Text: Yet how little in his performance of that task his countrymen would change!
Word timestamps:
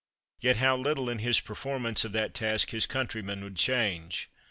Yet 0.39 0.57
how 0.57 0.77
little 0.77 1.11
in 1.11 1.19
his 1.19 1.39
performance 1.39 2.03
of 2.03 2.11
that 2.13 2.33
task 2.33 2.71
his 2.71 2.87
countrymen 2.87 3.43
would 3.43 3.55
change! 3.57 4.31